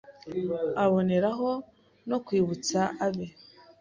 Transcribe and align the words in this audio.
Aboneraho 0.83 1.49
no 2.09 2.17
kwibutsa 2.25 2.79
abe 3.05 3.27